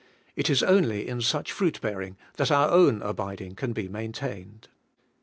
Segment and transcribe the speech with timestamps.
[0.35, 4.67] It is only in such fruit bearing that our own abiding can be maintained.